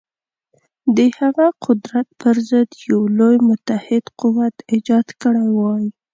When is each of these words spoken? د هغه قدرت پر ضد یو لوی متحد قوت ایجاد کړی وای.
د 0.95 0.97
هغه 1.17 1.47
قدرت 1.65 2.07
پر 2.21 2.35
ضد 2.49 2.69
یو 2.89 3.01
لوی 3.19 3.37
متحد 3.49 4.05
قوت 4.21 4.55
ایجاد 4.71 5.07
کړی 5.21 5.47
وای. 5.57 5.85